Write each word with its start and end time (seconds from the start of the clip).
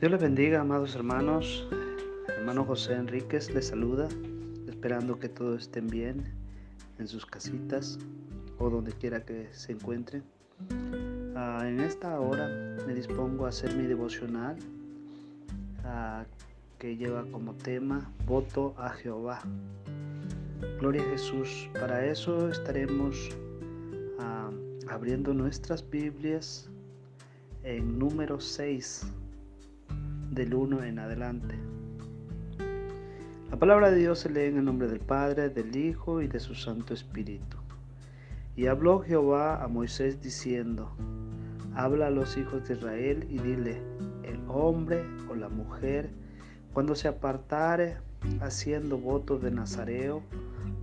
Dios 0.00 0.12
les 0.12 0.20
bendiga, 0.22 0.62
amados 0.62 0.94
hermanos. 0.94 1.68
Hermano 2.26 2.64
José 2.64 2.94
Enríquez 2.94 3.52
les 3.52 3.66
saluda, 3.66 4.08
esperando 4.66 5.18
que 5.18 5.28
todos 5.28 5.64
estén 5.64 5.88
bien 5.88 6.24
en 6.98 7.06
sus 7.06 7.26
casitas 7.26 7.98
o 8.58 8.70
donde 8.70 8.92
quiera 8.92 9.26
que 9.26 9.52
se 9.52 9.72
encuentren. 9.72 10.24
Ah, 11.36 11.64
en 11.66 11.80
esta 11.80 12.18
hora 12.18 12.48
me 12.86 12.94
dispongo 12.94 13.44
a 13.44 13.50
hacer 13.50 13.76
mi 13.76 13.86
devocional 13.86 14.56
ah, 15.84 16.24
que 16.78 16.96
lleva 16.96 17.26
como 17.30 17.52
tema 17.56 18.10
voto 18.24 18.74
a 18.78 18.88
Jehová. 18.88 19.42
Gloria 20.78 21.02
a 21.02 21.10
Jesús. 21.10 21.68
Para 21.74 22.06
eso 22.06 22.48
estaremos 22.48 23.28
ah, 24.18 24.50
abriendo 24.88 25.34
nuestras 25.34 25.86
Biblias 25.90 26.70
en 27.64 27.98
número 27.98 28.40
6 28.40 29.04
del 30.30 30.54
1 30.54 30.84
en 30.84 30.98
adelante. 31.00 31.56
La 33.50 33.58
palabra 33.58 33.90
de 33.90 33.98
Dios 33.98 34.20
se 34.20 34.30
lee 34.30 34.44
en 34.44 34.58
el 34.58 34.64
nombre 34.64 34.86
del 34.86 35.00
Padre, 35.00 35.50
del 35.50 35.74
Hijo 35.74 36.22
y 36.22 36.28
de 36.28 36.38
su 36.38 36.54
Santo 36.54 36.94
Espíritu. 36.94 37.56
Y 38.54 38.66
habló 38.66 39.00
Jehová 39.00 39.62
a 39.62 39.66
Moisés 39.66 40.22
diciendo, 40.22 40.92
Habla 41.74 42.08
a 42.08 42.10
los 42.10 42.36
hijos 42.36 42.68
de 42.68 42.74
Israel 42.74 43.26
y 43.28 43.38
dile, 43.38 43.82
el 44.22 44.40
hombre 44.48 45.02
o 45.28 45.34
la 45.34 45.48
mujer, 45.48 46.10
cuando 46.72 46.94
se 46.94 47.08
apartare 47.08 47.96
haciendo 48.40 48.98
voto 48.98 49.38
de 49.38 49.50
Nazareo 49.50 50.22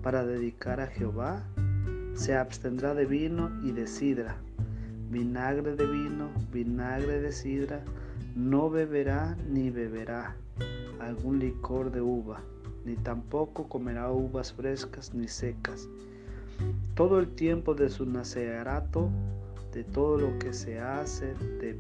para 0.04 0.26
dedicar 0.26 0.82
a 0.82 0.88
Jehová, 0.88 1.44
se 2.16 2.36
abstendrá 2.36 2.94
de 2.94 3.06
vino 3.06 3.50
y 3.64 3.72
de 3.72 3.88
sidra, 3.88 4.36
vinagre 5.10 5.76
de 5.76 5.86
vino, 5.86 6.32
vinagre 6.52 7.22
de 7.22 7.32
sidra, 7.32 7.82
no 8.38 8.70
beberá 8.70 9.36
ni 9.50 9.72
beberá 9.72 10.36
algún 11.00 11.40
licor 11.40 11.92
de 11.92 12.02
uva, 12.02 12.40
ni 12.86 12.96
tampoco 12.96 13.68
comerá 13.68 14.12
uvas 14.12 14.54
frescas 14.54 15.12
ni 15.16 15.28
secas. 15.28 15.90
Todo 16.94 17.20
el 17.20 17.30
tiempo 17.30 17.74
de 17.74 17.90
su 17.90 18.06
nacerato, 18.06 19.10
de 19.74 19.84
todo 19.84 20.20
lo 20.20 20.38
que 20.38 20.54
se 20.54 20.80
hace 20.80 21.34
de, 21.60 21.80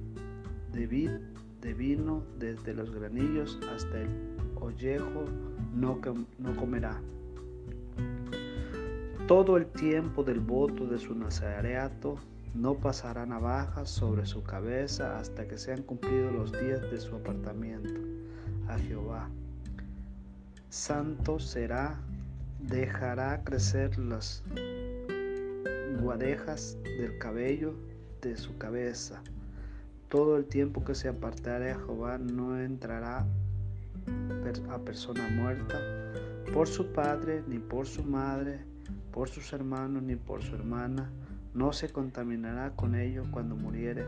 de, 0.73 1.19
de 1.61 1.73
vino, 1.75 2.23
desde 2.39 2.73
los 2.73 2.89
granillos 2.89 3.59
hasta 3.75 4.02
el 4.02 4.09
ollejo, 4.55 5.25
no, 5.75 6.00
no 6.39 6.55
comerá. 6.55 7.00
Todo 9.28 9.58
el 9.58 9.67
tiempo 9.67 10.23
del 10.23 10.39
voto 10.39 10.88
de 10.88 10.97
su 10.97 11.13
nazareato 11.13 12.16
no 12.58 12.73
pasará 12.73 13.25
navaja 13.27 13.86
sobre 13.86 14.25
su 14.25 14.41
cabeza 14.41 15.19
hasta 15.19 15.47
que 15.47 15.59
sean 15.59 15.83
cumplidos 15.83 16.33
los 16.33 16.52
días 16.52 16.81
de 16.89 17.00
su 17.00 17.16
apartamiento 17.16 18.02
a 18.67 18.80
Jehová. 18.80 19.30
Santo 20.69 21.39
será, 21.39 22.00
dejará 22.59 23.44
crecer 23.44 23.97
las 24.00 24.44
guadejas 26.02 26.78
del 26.83 27.19
cabello 27.19 27.75
de 28.22 28.35
su 28.35 28.58
cabeza. 28.58 29.22
Todo 30.09 30.35
el 30.35 30.45
tiempo 30.45 30.83
que 30.83 30.95
se 30.95 31.09
apartare 31.09 31.72
a 31.72 31.75
Jehová 31.75 32.17
no 32.17 32.59
entrará 32.59 33.28
a 34.69 34.80
persona 34.80 35.28
muerta 35.30 35.80
por 36.53 36.67
su 36.67 36.91
padre, 36.91 37.44
ni 37.47 37.59
por 37.59 37.85
su 37.85 38.03
madre, 38.03 38.61
por 39.11 39.30
sus 39.30 39.53
hermanos, 39.53 40.02
ni 40.02 40.16
por 40.16 40.41
su 40.41 40.55
hermana 40.55 41.11
no 41.58 41.73
se 41.73 41.89
contaminará 41.89 42.75
con 42.75 42.94
ello 42.94 43.23
cuando 43.31 43.55
muriere, 43.55 44.05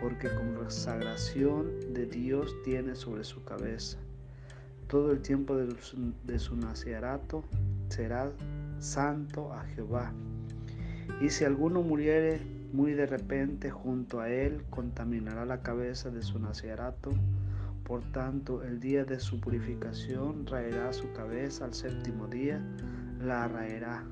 porque 0.00 0.28
con 0.28 0.54
consagración 0.54 1.92
de 1.92 2.06
Dios 2.06 2.54
tiene 2.64 2.94
sobre 2.94 3.24
su 3.24 3.42
cabeza. 3.42 3.98
Todo 4.86 5.10
el 5.10 5.20
tiempo 5.20 5.56
de 5.56 5.68
su, 5.80 6.14
de 6.22 6.38
nacerato 6.64 7.42
será 7.88 8.30
santo 8.78 9.52
a 9.52 9.64
Jehová. 9.64 10.12
Y 11.20 11.30
si 11.30 11.44
alguno 11.44 11.82
muriere 11.82 12.40
muy 12.72 12.92
de 12.92 13.06
repente 13.06 13.70
junto 13.70 14.20
a 14.20 14.30
él, 14.30 14.62
contaminará 14.70 15.44
la 15.44 15.62
cabeza 15.62 16.10
de 16.10 16.22
su 16.22 16.38
nacerato. 16.38 17.10
Por 17.82 18.02
tanto, 18.12 18.62
el 18.62 18.78
día 18.78 19.04
de 19.04 19.18
su 19.18 19.40
purificación 19.40 20.46
raerá 20.46 20.92
su 20.92 21.12
cabeza 21.14 21.64
al 21.64 21.74
séptimo 21.74 22.28
día, 22.28 22.64
la 23.20 23.48
raerá 23.48 24.04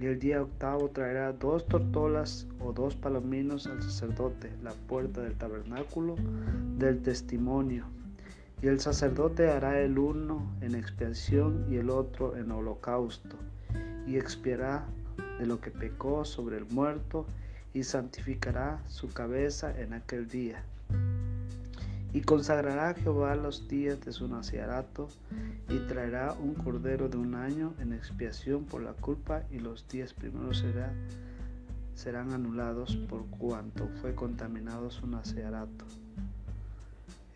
y 0.00 0.06
el 0.06 0.18
día 0.18 0.42
octavo 0.42 0.90
traerá 0.90 1.32
dos 1.32 1.66
tortolas 1.66 2.46
o 2.60 2.72
dos 2.72 2.94
palominos 2.94 3.66
al 3.66 3.82
sacerdote, 3.82 4.52
la 4.62 4.72
puerta 4.72 5.22
del 5.22 5.34
tabernáculo 5.34 6.14
del 6.78 7.02
testimonio. 7.02 7.84
Y 8.62 8.68
el 8.68 8.80
sacerdote 8.80 9.50
hará 9.50 9.80
el 9.80 9.98
uno 9.98 10.56
en 10.60 10.74
expiación 10.74 11.66
y 11.70 11.76
el 11.76 11.90
otro 11.90 12.36
en 12.36 12.50
holocausto, 12.50 13.36
y 14.06 14.16
expiará 14.16 14.86
de 15.38 15.46
lo 15.46 15.60
que 15.60 15.70
pecó 15.70 16.24
sobre 16.24 16.58
el 16.58 16.66
muerto, 16.66 17.26
y 17.74 17.84
santificará 17.84 18.82
su 18.88 19.12
cabeza 19.12 19.78
en 19.78 19.92
aquel 19.92 20.28
día. 20.28 20.64
Y 22.18 22.22
consagrará 22.22 22.88
a 22.88 22.94
Jehová 22.94 23.36
los 23.36 23.68
días 23.68 24.00
de 24.00 24.10
su 24.10 24.26
naciarato 24.26 25.08
y 25.68 25.78
traerá 25.86 26.32
un 26.32 26.54
cordero 26.54 27.08
de 27.08 27.16
un 27.16 27.36
año 27.36 27.74
en 27.78 27.92
expiación 27.92 28.64
por 28.64 28.82
la 28.82 28.92
culpa 28.92 29.44
y 29.52 29.60
los 29.60 29.86
días 29.86 30.14
primeros 30.14 30.64
serán 31.94 32.32
anulados 32.32 32.96
por 33.08 33.24
cuanto 33.26 33.86
fue 34.00 34.16
contaminado 34.16 34.90
su 34.90 35.06
naciarato. 35.06 35.84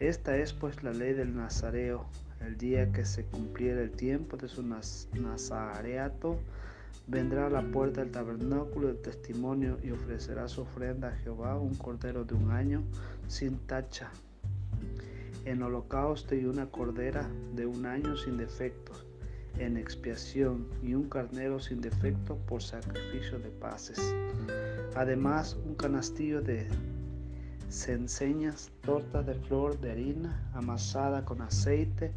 Esta 0.00 0.36
es 0.36 0.52
pues 0.52 0.82
la 0.82 0.92
ley 0.92 1.12
del 1.12 1.36
nazareo. 1.36 2.04
El 2.44 2.58
día 2.58 2.90
que 2.90 3.04
se 3.04 3.24
cumpliera 3.26 3.82
el 3.82 3.92
tiempo 3.92 4.36
de 4.36 4.48
su 4.48 4.64
nazareato, 4.64 6.40
vendrá 7.06 7.46
a 7.46 7.50
la 7.50 7.62
puerta 7.62 8.00
del 8.00 8.10
tabernáculo 8.10 8.88
del 8.88 9.00
testimonio 9.00 9.78
y 9.84 9.92
ofrecerá 9.92 10.48
su 10.48 10.62
ofrenda 10.62 11.10
a 11.10 11.16
Jehová 11.18 11.56
un 11.56 11.76
cordero 11.76 12.24
de 12.24 12.34
un 12.34 12.50
año 12.50 12.82
sin 13.28 13.58
tacha 13.58 14.10
en 15.44 15.62
holocausto 15.62 16.34
y 16.34 16.44
una 16.44 16.66
cordera 16.66 17.28
de 17.54 17.66
un 17.66 17.86
año 17.86 18.16
sin 18.16 18.36
defectos, 18.36 19.06
en 19.58 19.76
expiación 19.76 20.66
y 20.82 20.94
un 20.94 21.08
carnero 21.08 21.60
sin 21.60 21.80
defecto 21.80 22.36
por 22.46 22.62
sacrificio 22.62 23.38
de 23.38 23.50
paces. 23.50 24.14
Además, 24.94 25.56
un 25.66 25.74
canastillo 25.74 26.40
de 26.40 26.66
cenceñas, 27.68 28.70
torta 28.82 29.22
de 29.22 29.34
flor 29.34 29.80
de 29.80 29.92
harina 29.92 30.50
amasada 30.52 31.24
con 31.24 31.40
aceite 31.40 32.12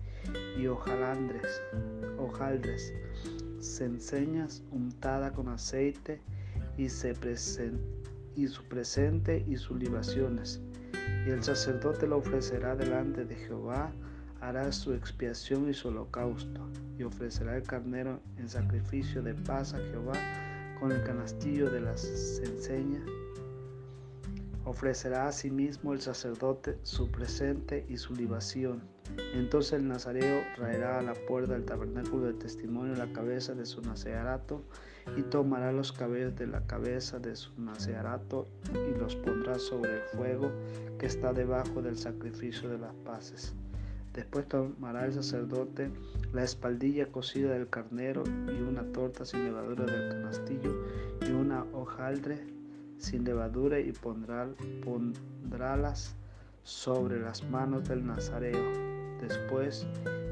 y 0.57 0.67
hojalandres, 0.67 1.61
hojaldres, 2.17 2.93
cenceñas 3.61 4.63
untada 4.71 5.31
con 5.31 5.47
aceite 5.47 6.21
y, 6.77 6.85
y 6.85 8.47
su 8.47 8.63
presente 8.65 9.45
y 9.47 9.55
sus 9.55 9.77
libaciones 9.79 10.61
y 11.25 11.29
el 11.29 11.43
sacerdote 11.43 12.07
lo 12.07 12.17
ofrecerá 12.17 12.75
delante 12.75 13.25
de 13.25 13.35
Jehová, 13.35 13.91
hará 14.41 14.71
su 14.71 14.93
expiación 14.93 15.69
y 15.69 15.73
su 15.73 15.87
holocausto, 15.87 16.69
y 16.97 17.03
ofrecerá 17.03 17.57
el 17.57 17.63
carnero 17.63 18.19
en 18.37 18.47
sacrificio 18.47 19.21
de 19.21 19.33
paz 19.33 19.73
a 19.73 19.77
Jehová 19.77 20.13
con 20.79 20.91
el 20.91 21.03
canastillo 21.03 21.69
de 21.69 21.81
las 21.81 22.05
enseñas. 22.43 23.03
Ofrecerá 24.65 25.27
asimismo 25.27 25.93
el 25.93 26.01
sacerdote 26.01 26.77
su 26.83 27.09
presente 27.11 27.85
y 27.89 27.97
su 27.97 28.15
libación. 28.15 28.94
Entonces 29.33 29.73
el 29.73 29.87
nazareo 29.87 30.41
traerá 30.55 30.99
a 30.99 31.01
la 31.01 31.13
puerta 31.13 31.53
del 31.53 31.65
tabernáculo 31.65 32.25
de 32.25 32.33
testimonio 32.33 32.95
la 32.95 33.11
cabeza 33.11 33.53
de 33.53 33.65
su 33.65 33.81
nacearato 33.81 34.61
y 35.15 35.21
tomará 35.23 35.71
los 35.71 35.91
cabellos 35.91 36.35
de 36.35 36.47
la 36.47 36.65
cabeza 36.65 37.19
de 37.19 37.35
su 37.35 37.51
nacearato 37.61 38.47
y 38.73 38.97
los 38.97 39.15
pondrá 39.15 39.59
sobre 39.59 39.97
el 39.97 40.01
fuego 40.03 40.51
que 40.97 41.05
está 41.05 41.33
debajo 41.33 41.81
del 41.81 41.97
sacrificio 41.97 42.69
de 42.69 42.79
las 42.79 42.93
paces. 43.05 43.53
Después 44.13 44.47
tomará 44.47 45.05
el 45.05 45.13
sacerdote 45.13 45.91
la 46.33 46.43
espaldilla 46.43 47.07
cocida 47.07 47.51
del 47.51 47.69
carnero 47.69 48.23
y 48.47 48.61
una 48.61 48.83
torta 48.93 49.25
sin 49.25 49.43
levadura 49.43 49.85
del 49.85 50.09
canastillo 50.09 50.73
y 51.27 51.31
una 51.31 51.65
hojaldre 51.73 52.39
sin 52.97 53.25
levadura 53.25 53.79
y 53.79 53.91
pondrá, 53.91 54.47
pondrálas 54.83 56.15
sobre 56.63 57.19
las 57.19 57.43
manos 57.43 57.87
del 57.87 58.05
nazareo 58.05 58.94
después 59.21 59.85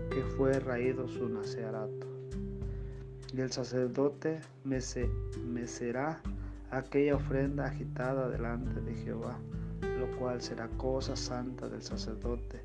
que 0.09 0.21
fue 0.37 0.59
raído 0.59 1.07
su 1.07 1.27
nacearato. 1.29 2.07
Y 3.33 3.41
el 3.41 3.51
sacerdote 3.51 4.41
mecerá 4.63 6.21
aquella 6.69 7.15
ofrenda 7.15 7.65
agitada 7.65 8.29
delante 8.29 8.79
de 8.81 8.93
Jehová, 8.93 9.39
lo 9.81 10.07
cual 10.17 10.41
será 10.41 10.67
cosa 10.77 11.15
santa 11.15 11.67
del 11.67 11.81
sacerdote, 11.81 12.61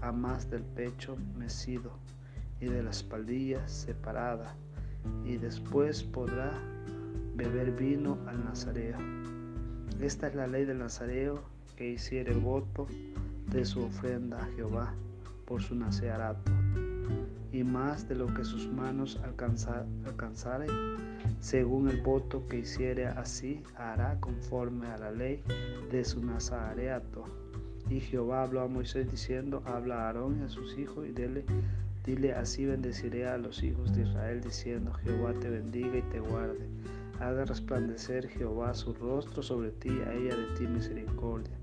a 0.00 0.12
más 0.12 0.50
del 0.50 0.62
pecho 0.62 1.16
mecido 1.36 1.90
y 2.60 2.66
de 2.66 2.82
la 2.82 2.90
espaldilla 2.90 3.66
separada, 3.68 4.54
y 5.24 5.36
después 5.36 6.02
podrá 6.02 6.52
beber 7.34 7.72
vino 7.72 8.18
al 8.26 8.42
nazareo. 8.44 8.96
Esta 10.00 10.28
es 10.28 10.34
la 10.34 10.46
ley 10.46 10.64
del 10.64 10.78
nazareo 10.78 11.42
que 11.76 11.90
hiciere 11.90 12.32
voto 12.34 12.86
de 13.50 13.64
su 13.64 13.84
ofrenda 13.84 14.38
a 14.38 14.46
Jehová 14.56 14.94
por 15.46 15.62
su 15.62 15.74
nacearato, 15.74 16.52
y 17.52 17.64
más 17.64 18.08
de 18.08 18.16
lo 18.16 18.26
que 18.34 18.44
sus 18.44 18.70
manos 18.70 19.20
alcanzaren, 19.24 20.70
según 21.40 21.88
el 21.88 22.02
voto 22.02 22.46
que 22.48 22.58
hiciere 22.58 23.06
así, 23.06 23.62
hará 23.76 24.18
conforme 24.20 24.88
a 24.88 24.98
la 24.98 25.10
ley 25.10 25.42
de 25.90 26.04
su 26.04 26.24
nazareato. 26.24 27.24
Y 27.88 28.00
Jehová 28.00 28.42
habló 28.42 28.62
a 28.62 28.68
Moisés 28.68 29.10
diciendo, 29.10 29.62
habla 29.64 30.02
a 30.02 30.06
Aarón 30.08 30.40
y 30.40 30.44
a 30.44 30.48
sus 30.48 30.76
hijos 30.76 31.06
y 31.06 31.12
dile, 31.12 31.44
dile 32.04 32.34
así 32.34 32.66
bendeciré 32.66 33.28
a 33.28 33.38
los 33.38 33.62
hijos 33.62 33.94
de 33.94 34.02
Israel 34.02 34.40
diciendo, 34.40 34.92
Jehová 35.04 35.32
te 35.34 35.48
bendiga 35.48 35.96
y 35.96 36.02
te 36.02 36.20
guarde. 36.20 36.66
Haga 37.20 37.44
resplandecer 37.44 38.28
Jehová 38.28 38.74
su 38.74 38.92
rostro 38.92 39.42
sobre 39.42 39.70
ti, 39.70 39.88
a 39.88 40.12
ella 40.12 40.36
de 40.36 40.46
ti 40.58 40.66
misericordia. 40.66 41.56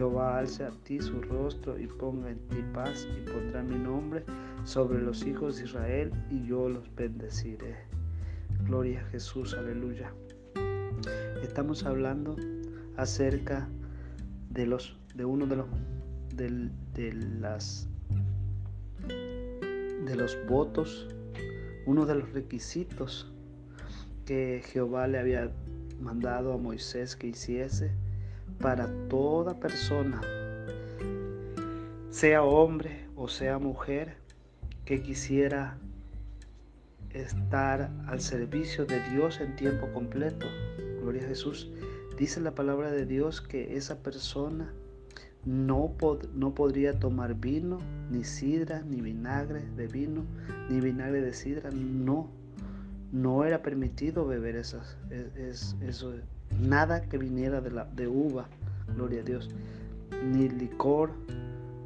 Jehová 0.00 0.38
alce 0.38 0.64
a 0.64 0.70
ti 0.70 0.98
su 0.98 1.20
rostro 1.20 1.78
y 1.78 1.86
ponga 1.86 2.30
en 2.30 2.38
ti 2.48 2.64
paz 2.72 3.06
y 3.18 3.30
pondrá 3.30 3.62
mi 3.62 3.76
nombre 3.76 4.24
sobre 4.64 4.98
los 5.02 5.26
hijos 5.26 5.58
de 5.58 5.64
Israel 5.64 6.10
y 6.30 6.46
yo 6.46 6.70
los 6.70 6.88
bendeciré. 6.94 7.76
Gloria 8.64 9.02
a 9.02 9.10
Jesús, 9.10 9.52
aleluya. 9.52 10.10
Estamos 11.42 11.84
hablando 11.84 12.34
acerca 12.96 13.68
de 14.48 14.66
los 14.66 14.96
de 15.14 15.26
uno 15.26 15.46
de 15.46 15.56
los 15.56 15.66
de, 16.34 17.12
las 17.38 17.86
de 19.06 20.16
los 20.16 20.38
votos, 20.48 21.08
uno 21.84 22.06
de 22.06 22.14
los 22.14 22.32
requisitos 22.32 23.30
que 24.24 24.62
Jehová 24.64 25.08
le 25.08 25.18
había 25.18 25.52
mandado 26.00 26.54
a 26.54 26.56
Moisés 26.56 27.16
que 27.16 27.26
hiciese 27.26 27.92
para 28.60 28.88
toda 29.08 29.58
persona, 29.58 30.20
sea 32.10 32.42
hombre 32.42 33.08
o 33.16 33.28
sea 33.28 33.58
mujer, 33.58 34.16
que 34.84 35.02
quisiera 35.02 35.78
estar 37.10 37.90
al 38.06 38.20
servicio 38.20 38.86
de 38.86 39.00
Dios 39.10 39.40
en 39.40 39.54
tiempo 39.56 39.92
completo. 39.92 40.46
Gloria 41.00 41.22
a 41.24 41.28
Jesús. 41.28 41.70
Dice 42.16 42.40
la 42.40 42.54
palabra 42.54 42.90
de 42.90 43.06
Dios 43.06 43.40
que 43.40 43.76
esa 43.76 44.02
persona 44.02 44.72
no, 45.44 45.94
no 46.34 46.54
podría 46.54 46.98
tomar 46.98 47.34
vino, 47.34 47.78
ni 48.10 48.24
sidra, 48.24 48.82
ni 48.82 49.00
vinagre 49.00 49.62
de 49.76 49.86
vino, 49.86 50.24
ni 50.68 50.80
vinagre 50.80 51.20
de 51.20 51.32
sidra. 51.32 51.70
No, 51.70 52.30
no 53.12 53.44
era 53.44 53.62
permitido 53.62 54.26
beber 54.26 54.56
esas, 54.56 54.96
es, 55.36 55.76
eso, 55.82 56.14
nada 56.58 57.02
que 57.02 57.18
viniera 57.18 57.60
de, 57.60 57.70
la, 57.70 57.84
de 57.84 58.08
uva, 58.08 58.46
gloria 58.94 59.20
a 59.20 59.24
Dios, 59.24 59.50
ni 60.24 60.48
licor 60.48 61.10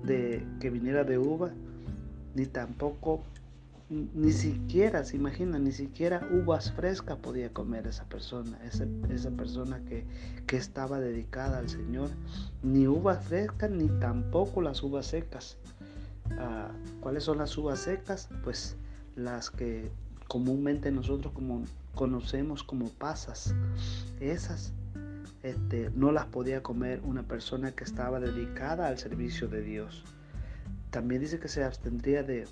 de, 0.05 0.47
que 0.61 0.71
viniera 0.71 1.05
de 1.05 1.19
uva, 1.19 1.51
ni 2.35 2.47
tampoco, 2.47 3.23
ni 3.89 4.33
siquiera, 4.33 5.05
se 5.05 5.17
imagina, 5.17 5.59
ni 5.59 5.73
siquiera 5.73 6.27
uvas 6.33 6.73
frescas 6.73 7.19
podía 7.19 7.53
comer 7.53 7.87
esa 7.87 8.05
persona, 8.05 8.59
esa, 8.65 8.87
esa 9.11 9.31
persona 9.31 9.81
que, 9.85 10.05
que 10.47 10.57
estaba 10.57 11.01
dedicada 11.01 11.59
al 11.59 11.69
Señor, 11.69 12.11
ni 12.63 12.87
uvas 12.87 13.25
frescas, 13.25 13.71
ni 13.71 13.89
tampoco 14.01 14.63
las 14.63 14.83
uvas 14.83 15.07
secas. 15.07 15.59
Ah, 16.39 16.71
¿Cuáles 17.01 17.25
son 17.25 17.39
las 17.39 17.57
uvas 17.57 17.81
secas? 17.81 18.29
Pues 18.43 18.77
las 19.15 19.51
que 19.51 19.91
comúnmente 20.27 20.91
nosotros 20.91 21.33
como 21.33 21.65
conocemos 21.95 22.63
como 22.63 22.89
pasas. 22.91 23.55
Esas 24.21 24.73
este, 25.43 25.91
no 25.95 26.13
las 26.13 26.27
podía 26.27 26.63
comer 26.63 27.01
una 27.05 27.23
persona 27.23 27.73
que 27.73 27.85
estaba 27.85 28.21
dedicada 28.21 28.89
al 28.89 28.99
servicio 28.99 29.49
de 29.49 29.63
Dios. 29.63 30.05
También 30.91 31.21
dice 31.21 31.39
que 31.39 31.49
se 31.49 31.65
abstendría 31.65 32.23
de, 32.23 32.47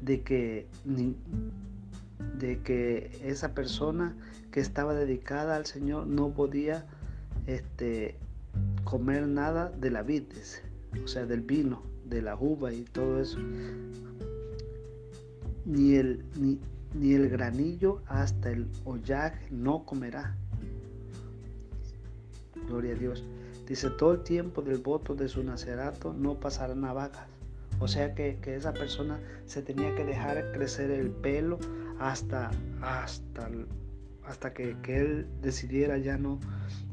de, 0.00 0.22
que, 0.22 0.66
de 2.38 2.58
que 2.60 3.20
esa 3.24 3.54
persona 3.54 4.14
que 4.50 4.60
estaba 4.60 4.94
dedicada 4.94 5.56
al 5.56 5.66
Señor 5.66 6.06
no 6.06 6.30
podía 6.30 6.86
este, 7.46 8.16
comer 8.84 9.26
nada 9.26 9.70
de 9.70 9.90
la 9.90 10.02
vid, 10.02 10.24
o 11.02 11.08
sea, 11.08 11.24
del 11.24 11.40
vino, 11.40 11.82
de 12.04 12.20
la 12.20 12.36
uva 12.36 12.72
y 12.72 12.82
todo 12.82 13.20
eso 13.20 13.38
ni 15.64 15.94
el, 15.94 16.24
el 16.94 17.28
granillo 17.28 18.02
hasta 18.06 18.50
el 18.50 18.68
ollaje 18.84 19.48
no 19.50 19.84
comerá. 19.84 20.36
Gloria 22.66 22.94
a 22.94 22.98
Dios. 22.98 23.24
Dice, 23.66 23.90
todo 23.90 24.12
el 24.12 24.22
tiempo 24.22 24.62
del 24.62 24.78
voto 24.78 25.14
de 25.14 25.28
su 25.28 25.42
nacerato 25.42 26.12
no 26.12 26.34
pasará 26.34 26.74
navajas. 26.74 27.26
O 27.80 27.88
sea 27.88 28.14
que, 28.14 28.38
esa 28.44 28.72
persona 28.72 29.18
se 29.46 29.62
tenía 29.62 29.94
que 29.94 30.04
dejar 30.04 30.52
crecer 30.52 30.90
el 30.90 31.10
pelo 31.10 31.58
hasta, 31.98 32.50
hasta, 32.80 33.50
hasta 34.24 34.52
que, 34.52 34.76
que, 34.82 34.98
él 34.98 35.26
decidiera 35.40 35.98
ya 35.98 36.16
no, 36.18 36.38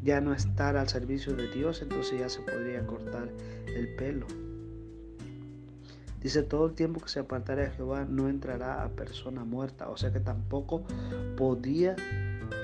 ya 0.03 0.21
no 0.21 0.33
estar 0.33 0.77
al 0.77 0.87
servicio 0.87 1.35
de 1.35 1.47
Dios, 1.51 1.81
entonces 1.81 2.19
ya 2.19 2.29
se 2.29 2.41
podría 2.41 2.85
cortar 2.87 3.29
el 3.67 3.95
pelo. 3.95 4.25
Dice, 6.21 6.43
todo 6.43 6.67
el 6.67 6.73
tiempo 6.73 6.99
que 6.99 7.09
se 7.09 7.19
apartara 7.19 7.63
de 7.63 7.71
Jehová 7.71 8.05
no 8.05 8.27
entrará 8.27 8.83
a 8.83 8.89
persona 8.89 9.45
muerta. 9.45 9.89
O 9.89 9.97
sea 9.97 10.11
que 10.11 10.19
tampoco 10.19 10.83
podía 11.37 11.95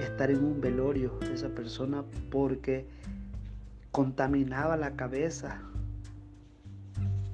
estar 0.01 0.29
en 0.29 0.43
un 0.43 0.59
velorio 0.59 1.17
esa 1.33 1.49
persona 1.49 2.03
porque 2.29 2.85
contaminaba 3.91 4.75
la 4.75 4.95
cabeza 4.95 5.61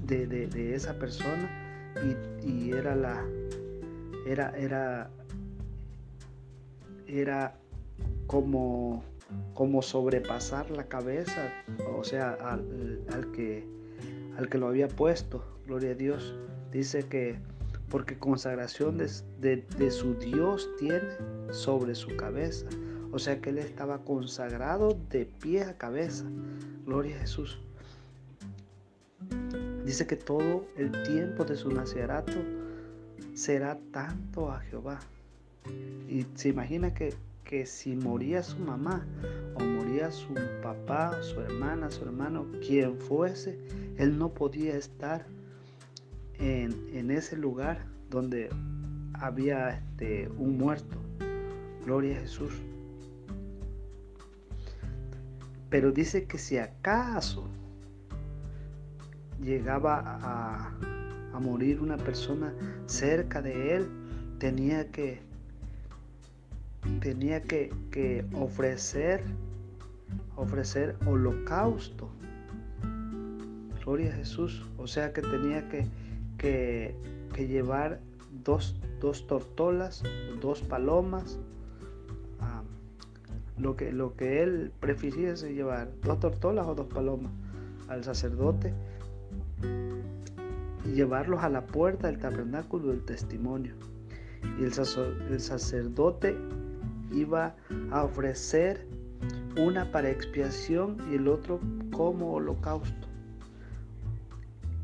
de, 0.05 0.75
esa 0.75 0.99
persona 0.99 1.49
y, 2.45 2.71
era 2.71 2.95
la 2.95 3.25
era 4.27 4.51
era 4.57 5.09
era 7.07 7.55
como 8.27 9.03
como 9.53 9.81
sobrepasar 9.81 10.69
la 10.69 10.83
cabeza 10.85 11.49
o 11.95 12.03
sea 12.03 12.33
al 12.33 13.31
que 13.31 13.65
al 14.41 14.49
que 14.49 14.57
lo 14.57 14.67
había 14.67 14.87
puesto 14.87 15.43
gloria 15.67 15.91
a 15.91 15.95
Dios, 15.95 16.35
dice 16.71 17.03
que 17.03 17.37
porque 17.89 18.17
consagración 18.17 18.97
de, 18.97 19.91
su 19.91 20.15
Dios 20.15 20.69
tiene 20.79 21.09
sobre 21.51 21.93
su 21.93 22.15
cabeza. 22.15 22.65
O 23.11 23.19
sea 23.19 23.41
que 23.41 23.49
él 23.49 23.57
estaba 23.57 23.99
consagrado 24.05 24.97
de 25.09 25.25
pie 25.25 25.63
a 25.63 25.77
cabeza. 25.77 26.25
Gloria 26.85 27.17
a 27.17 27.19
Jesús. 27.19 27.59
Dice 29.85 30.07
que 30.07 30.15
todo 30.15 30.65
el 30.77 30.91
tiempo 31.03 31.43
de 31.43 31.57
su 31.57 31.69
nacerato 31.69 32.37
será 33.33 33.77
tanto 33.91 34.49
a 34.49 34.61
Jehová. 34.61 34.99
Y 36.07 36.25
se 36.35 36.49
imagina 36.49 36.93
que, 36.93 37.13
que 37.43 37.65
si 37.65 37.97
moría 37.97 38.41
su 38.41 38.57
mamá 38.59 39.05
o 39.55 39.70
su 40.11 40.33
papá, 40.61 41.21
su 41.21 41.41
hermana, 41.41 41.91
su 41.91 42.03
hermano, 42.03 42.45
quien 42.65 42.97
fuese, 42.97 43.59
él 43.97 44.17
no 44.17 44.29
podía 44.33 44.75
estar 44.77 45.25
en, 46.35 47.11
ese 47.11 47.37
lugar 47.37 47.85
donde 48.09 48.49
había 49.13 49.69
este, 49.69 50.29
un 50.37 50.57
muerto. 50.57 50.97
Gloria 51.85 52.17
a 52.17 52.21
Jesús. 52.21 52.53
Pero 55.69 55.91
dice 55.91 56.25
que 56.25 56.37
si 56.37 56.57
acaso 56.57 57.47
llegaba 59.41 60.01
a, 60.05 60.73
a 61.33 61.39
morir 61.39 61.81
una 61.81 61.97
persona 61.97 62.53
cerca 62.85 63.41
de 63.41 63.75
él, 63.75 63.89
tenía 64.39 64.89
que 64.89 65.21
tenía 66.99 67.41
que, 67.41 67.71
que, 67.91 68.25
ofrecer 68.33 69.23
ofrecer 70.35 70.95
holocausto. 71.05 72.09
Gloria 73.83 74.11
a 74.11 74.15
Jesús. 74.15 74.65
O 74.77 74.87
sea 74.87 75.11
que 75.13 75.21
tenía 75.21 75.67
que 75.69 75.87
que, 76.41 77.47
llevar 77.47 77.99
dos, 78.43 78.75
dos, 78.99 79.27
tortolas, 79.27 80.03
dos 80.41 80.61
palomas. 80.61 81.39
lo, 83.57 83.75
que, 83.75 83.91
lo 83.91 84.15
que 84.15 84.41
él 84.41 84.71
prefiriese 84.79 85.53
llevar, 85.53 85.91
dos 86.01 86.19
tortolas 86.19 86.67
o 86.67 86.73
dos 86.73 86.87
palomas 86.87 87.31
al 87.87 88.03
sacerdote 88.03 88.73
y 90.83 90.93
llevarlos 90.93 91.43
a 91.43 91.49
la 91.49 91.67
puerta 91.67 92.07
del 92.07 92.17
tabernáculo 92.17 92.87
del 92.87 93.05
testimonio. 93.05 93.75
Y 94.59 94.63
el, 94.63 94.71
el 95.29 95.39
sacerdote 95.39 96.35
iba 97.11 97.55
a 97.91 98.03
ofrecer 98.03 98.87
una 99.57 99.91
para 99.91 100.09
expiación 100.09 100.97
y 101.11 101.15
el 101.15 101.27
otro 101.27 101.59
como 101.91 102.33
holocausto. 102.33 103.07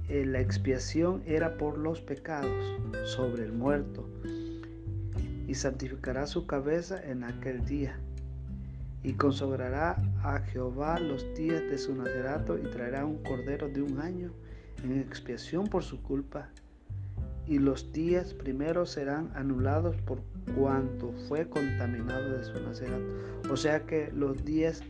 Eh, 0.10 0.26
la 0.26 0.40
expiación 0.40 1.22
era 1.26 1.58
por 1.58 1.78
los 1.78 2.02
pecados 2.02 2.80
sobre 3.04 3.44
el 3.44 3.54
muerto, 3.54 4.08
y 5.48 5.54
santificará 5.56 6.28
su 6.28 6.46
cabeza 6.46 7.02
en 7.04 7.24
aquel 7.24 7.66
día, 7.66 7.98
y 9.04 9.14
consagrará 9.14 9.96
a 10.24 10.40
Jehová 10.40 11.00
los 11.00 11.34
días 11.36 11.62
de 11.70 11.78
su 11.78 11.96
nacerato 11.96 12.58
y 12.58 12.64
traerá 12.64 13.06
un 13.06 13.24
cordero 13.24 13.70
de 13.70 13.82
un 13.82 14.00
año 14.00 14.32
en 14.84 15.00
expiación 15.00 15.68
por 15.68 15.84
su 15.84 16.02
culpa. 16.02 16.50
Y 17.48 17.60
los 17.60 17.94
días 17.94 18.34
primeros 18.34 18.92
serán 18.92 19.32
anulados 19.34 19.96
por 19.98 20.20
cuanto 20.56 21.14
fue 21.28 21.48
contaminado 21.50 22.38
de 22.38 22.44
su 22.44 22.60
nacerato. 22.60 23.06
O 23.50 23.56
sea 23.56 23.86
que 23.86 24.12
los 24.12 24.44
días, 24.44 24.82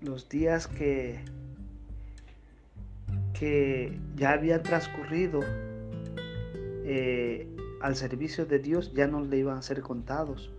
los 0.00 0.28
días 0.28 0.66
que, 0.66 1.20
que 3.38 3.98
ya 4.16 4.32
habían 4.32 4.62
transcurrido 4.62 5.40
eh, 6.84 7.48
al 7.80 7.96
servicio 7.96 8.46
de 8.46 8.58
Dios 8.58 8.92
ya 8.94 9.06
no 9.06 9.20
le 9.20 9.38
iban 9.38 9.58
a 9.58 9.62
ser 9.62 9.82
contados 9.82 10.50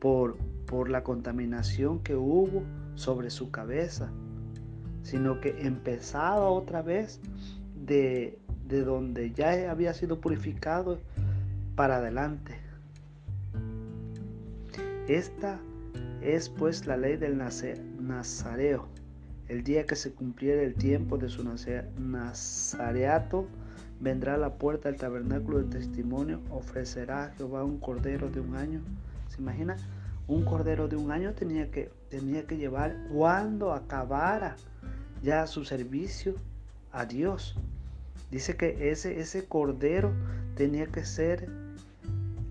por, 0.00 0.36
por 0.66 0.90
la 0.90 1.04
contaminación 1.04 2.02
que 2.02 2.16
hubo 2.16 2.62
sobre 2.96 3.30
su 3.30 3.50
cabeza, 3.50 4.10
sino 5.02 5.40
que 5.40 5.66
empezaba 5.66 6.48
otra 6.48 6.82
vez 6.82 7.20
de, 7.74 8.38
de 8.68 8.82
donde 8.82 9.32
ya 9.32 9.70
había 9.70 9.94
sido 9.94 10.20
purificado 10.20 10.98
para 11.74 11.96
adelante. 11.96 12.54
Esta 15.08 15.60
es 16.20 16.48
pues 16.48 16.86
la 16.86 16.96
ley 16.96 17.16
del 17.16 17.38
Nazareo. 17.38 18.88
El 19.48 19.62
día 19.62 19.86
que 19.86 19.94
se 19.94 20.12
cumpliera 20.12 20.62
el 20.62 20.74
tiempo 20.74 21.18
de 21.18 21.28
su 21.28 21.44
nazareato, 21.44 23.46
vendrá 24.00 24.34
a 24.34 24.38
la 24.38 24.54
puerta 24.54 24.88
del 24.88 24.98
tabernáculo 24.98 25.58
del 25.58 25.70
testimonio, 25.70 26.40
ofrecerá 26.50 27.26
a 27.26 27.30
Jehová 27.30 27.62
un 27.62 27.78
cordero 27.78 28.28
de 28.28 28.40
un 28.40 28.56
año. 28.56 28.80
¿Se 29.28 29.40
imagina? 29.40 29.76
Un 30.26 30.44
cordero 30.44 30.88
de 30.88 30.96
un 30.96 31.12
año 31.12 31.32
tenía 31.34 31.70
que, 31.70 31.92
tenía 32.08 32.44
que 32.44 32.56
llevar 32.56 32.96
cuando 33.12 33.72
acabara 33.72 34.56
ya 35.22 35.46
su 35.46 35.64
servicio 35.64 36.34
a 36.90 37.04
Dios. 37.04 37.56
Dice 38.30 38.56
que 38.56 38.90
ese, 38.90 39.20
ese 39.20 39.44
cordero 39.44 40.12
tenía 40.56 40.86
que 40.86 41.04
ser 41.04 41.48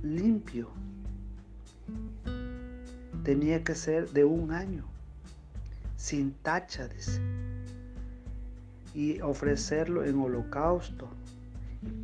limpio. 0.02 0.70
Tenía 3.24 3.64
que 3.64 3.76
ser 3.76 4.12
de 4.12 4.24
un 4.24 4.52
año, 4.52 4.86
sin 5.98 6.34
tacha, 6.34 6.88
Y 8.94 9.20
ofrecerlo 9.22 10.06
en 10.06 10.20
holocausto. 10.20 11.10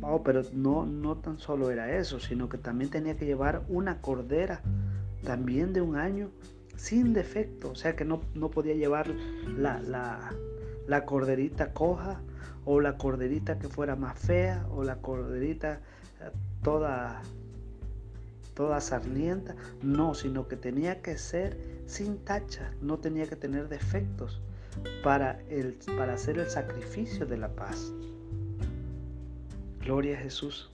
Oh, 0.00 0.22
pero 0.22 0.42
no, 0.52 0.84
no 0.84 1.16
tan 1.16 1.38
solo 1.38 1.70
era 1.70 1.96
eso, 1.96 2.20
sino 2.20 2.48
que 2.48 2.58
también 2.58 2.90
tenía 2.90 3.16
que 3.16 3.24
llevar 3.24 3.62
una 3.68 4.00
cordera, 4.00 4.60
también 5.24 5.72
de 5.72 5.80
un 5.80 5.96
año, 5.96 6.28
sin 6.76 7.12
defecto. 7.14 7.70
O 7.70 7.74
sea 7.74 7.96
que 7.96 8.04
no, 8.04 8.20
no 8.34 8.50
podía 8.50 8.74
llevar 8.74 9.08
la, 9.56 9.80
la, 9.80 10.34
la 10.86 11.04
corderita 11.06 11.72
coja 11.72 12.20
o 12.64 12.80
la 12.80 12.96
corderita 12.96 13.58
que 13.58 13.68
fuera 13.68 13.96
más 13.96 14.18
fea 14.18 14.66
o 14.70 14.84
la 14.84 14.96
corderita 14.96 15.80
eh, 16.20 16.30
toda 16.62 17.22
toda 18.54 18.80
sarnienta, 18.80 19.56
no, 19.82 20.14
sino 20.14 20.46
que 20.46 20.56
tenía 20.56 21.00
que 21.00 21.16
ser 21.16 21.56
sin 21.86 22.18
tacha, 22.18 22.72
no 22.80 22.98
tenía 22.98 23.26
que 23.26 23.36
tener 23.36 23.68
defectos 23.68 24.42
para, 25.02 25.40
el, 25.48 25.78
para 25.96 26.14
hacer 26.14 26.38
el 26.38 26.48
sacrificio 26.48 27.26
de 27.26 27.38
la 27.38 27.48
paz. 27.48 27.92
Gloria 29.80 30.18
a 30.18 30.20
Jesús. 30.20 30.70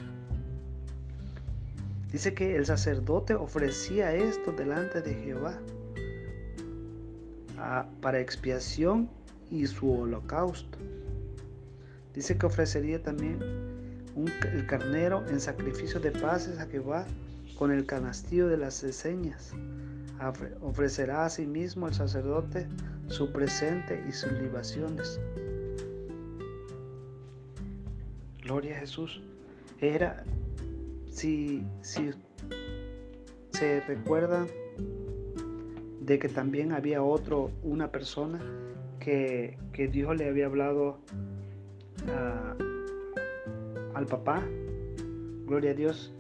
Dice 2.13 2.35
que 2.35 2.57
el 2.57 2.67
sacerdote 2.67 3.35
ofrecía 3.35 4.15
esto 4.15 4.53
delante 4.53 5.03
de 5.03 5.15
Jehová 5.15 5.59
para 8.01 8.21
expiación 8.21 9.11
y 9.51 9.67
su 9.67 9.93
holocausto. 9.93 10.79
Dice 12.19 12.37
que 12.37 12.47
ofrecería 12.47 13.01
también 13.01 13.39
el 14.53 14.67
carnero 14.67 15.25
en 15.29 15.39
sacrificio 15.39 16.01
de 16.01 16.11
paces 16.11 16.59
a 16.59 16.67
Jehová 16.67 17.07
con 17.57 17.71
el 17.71 17.87
canastillo 17.87 18.49
de 18.49 18.57
las 18.57 18.75
señas. 18.75 19.53
Ofrecerá 20.61 21.27
a 21.27 21.31
sí 21.31 21.47
mismo 21.47 21.87
el 21.87 21.95
sacerdote 21.95 22.67
su 23.07 23.31
presente 23.31 24.05
y 24.09 24.11
sus 24.11 24.33
libaciones. 24.33 25.21
Gloria 28.43 28.79
a 28.79 28.81
Jesús. 28.81 29.23
Era, 29.81 30.25
si, 31.13 31.65
si 31.83 32.11
se 33.51 33.81
recuerda 33.83 34.45
de 36.01 36.19
que 36.19 36.29
también 36.29 36.73
había 36.73 37.01
otro, 37.01 37.53
una 37.63 37.93
persona 37.93 38.41
que, 38.99 39.57
que 39.73 39.87
Dios 39.87 40.17
le 40.17 40.29
había 40.29 40.47
hablado 40.47 40.99
al 43.95 44.07
papá, 44.07 44.43
gloria 45.47 45.73
a 45.73 45.75
Dios, 45.75 46.15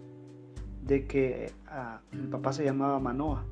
de 0.83 1.07
que 1.07 1.52
el 2.12 2.28
papá 2.28 2.52
se 2.52 2.64
llamaba 2.64 2.99
Manoa. 2.99 3.45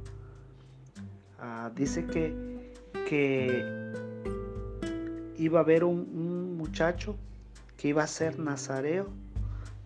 Ah, 1.39 1.71
dice 1.75 2.07
que, 2.07 2.35
que 3.09 3.93
iba 5.37 5.61
a 5.61 5.63
haber 5.63 5.85
un, 5.85 6.57
muchacho 6.57 7.17
que 7.77 7.89
iba 7.89 8.03
a 8.03 8.07
ser 8.07 8.39
nazareo 8.39 9.07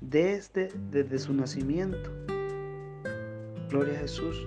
desde, 0.01 0.71
desde 0.91 1.19
su 1.19 1.35
nacimiento. 1.35 2.11
Gloria 3.69 3.95
a 3.95 4.01
Jesús. 4.01 4.47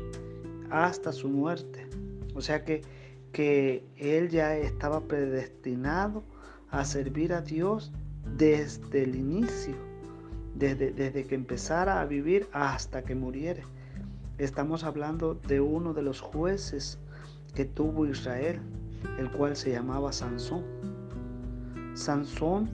Hasta 0.72 1.12
su 1.12 1.30
muerte. 1.30 1.88
O 2.34 2.42
sea 2.42 2.64
que, 2.64 2.82
que 3.32 3.86
él 3.98 4.30
ya 4.30 4.58
estaba 4.58 5.02
predestinado 5.02 6.24
a 6.74 6.84
servir 6.86 7.34
a 7.34 7.42
Dios 7.42 7.92
desde 8.36 9.04
el 9.04 9.16
inicio, 9.16 9.76
desde, 10.56 10.92
desde 10.92 11.26
que 11.26 11.36
empezara 11.36 12.02
a 12.02 12.06
vivir 12.06 12.48
hasta 12.52 13.04
que 13.04 13.14
muriere. 13.14 13.64
Estamos 14.40 14.84
hablando 14.84 15.36
de 15.36 15.62
uno 15.62 15.94
de 15.94 16.02
los 16.02 16.20
jueces 16.20 16.98
que 17.54 17.66
tuvo 17.66 18.08
Israel, 18.08 18.60
el 19.20 19.30
cual 19.32 19.56
se 19.56 19.72
llamaba 19.72 20.12
Sansón. 20.12 20.64
Sansón 21.94 22.72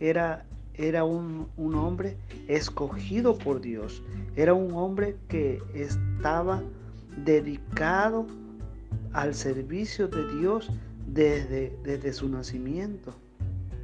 era, 0.00 0.44
era 0.74 1.04
un, 1.04 1.48
un, 1.56 1.74
hombre 1.76 2.18
escogido 2.46 3.38
por 3.38 3.62
Dios, 3.62 4.02
era 4.36 4.52
un 4.52 4.74
hombre 4.74 5.16
que 5.28 5.62
estaba 5.72 6.62
dedicado 7.24 8.26
al 9.14 9.34
servicio 9.34 10.08
de 10.08 10.40
Dios 10.40 10.70
desde, 11.06 11.74
desde 11.82 12.12
su 12.12 12.28
nacimiento. 12.28 13.14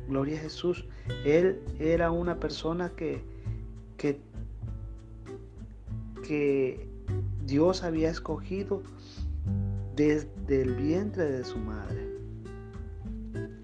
Gloria 0.08 0.38
a 0.38 0.42
Jesús. 0.42 0.84
Él 1.24 1.60
era 1.78 2.10
una 2.10 2.38
persona 2.38 2.90
que, 2.90 3.22
que, 3.96 4.20
Dios 7.44 7.84
había 7.84 8.10
escogido 8.10 8.82
desde 9.94 10.62
el 10.62 10.74
vientre 10.74 11.30
de 11.30 11.44
su 11.44 11.58
madre. 11.58 12.08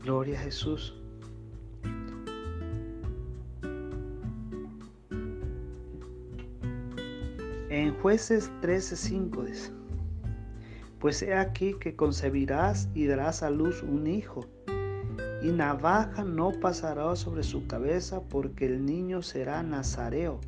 Gloria 0.02 0.38
a 0.38 0.42
Jesús. 0.42 0.96
En 7.70 7.94
jueces 7.94 8.52
13:5 8.60 9.44
dice, 9.44 9.72
pues 11.00 11.20
he 11.22 11.34
aquí 11.34 11.74
que 11.80 11.96
concebirás 11.96 12.88
y 12.94 13.06
darás 13.06 13.42
a 13.42 13.50
luz 13.50 13.82
un 13.82 14.06
hijo 14.06 14.46
y 15.42 15.50
navaja 15.50 16.22
no 16.24 16.52
pasará 16.52 17.16
sobre 17.16 17.42
su 17.42 17.66
cabeza 17.66 18.22
porque 18.22 18.66
el 18.66 18.86
niño 18.86 19.22
será 19.22 19.62
nazareo 19.62 20.40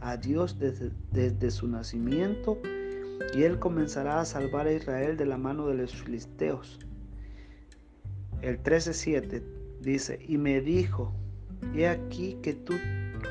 a 0.00 0.16
Dios 0.16 0.58
desde, 0.58 1.50
su 1.50 1.68
nacimiento 1.68 2.58
y 3.34 3.42
él 3.42 3.58
comenzará 3.58 4.20
a 4.20 4.24
salvar 4.24 4.66
a 4.66 4.72
Israel 4.72 5.16
de 5.18 5.26
la 5.26 5.36
mano 5.36 5.66
de 5.66 5.74
los 5.74 5.94
filisteos. 5.94 6.78
El 8.40 8.62
13.7 8.62 9.42
dice, 9.80 10.18
y 10.26 10.38
me 10.38 10.60
dijo, 10.60 11.12
he 11.74 11.86
aquí 11.86 12.38
que 12.42 12.54
tú 12.54 12.74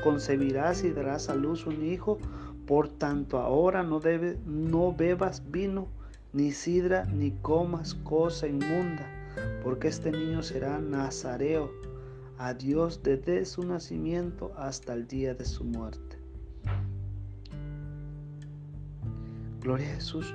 concebirás 0.04 0.84
y 0.84 0.90
darás 0.90 1.28
a 1.28 1.34
luz 1.34 1.66
un 1.66 1.84
hijo, 1.84 2.18
por 2.66 2.88
tanto 2.88 3.38
ahora 3.38 3.82
no, 3.82 4.00
no 4.46 4.94
bebas 4.94 5.50
vino, 5.50 5.88
ni 6.32 6.52
sidra, 6.52 7.04
ni 7.06 7.32
comas 7.32 7.94
cosa 7.94 8.46
inmunda 8.46 9.21
porque 9.62 9.88
este 9.88 10.10
niño 10.10 10.42
será 10.42 10.78
nazareo 10.78 11.70
a 12.38 12.54
Dios 12.54 13.02
desde 13.02 13.44
su 13.44 13.62
nacimiento 13.62 14.52
hasta 14.56 14.94
el 14.94 15.06
día 15.06 15.34
de 15.34 15.44
su 15.44 15.64
muerte. 15.64 16.18
Gloria 19.60 19.92
a 19.92 19.94
Jesús. 19.94 20.34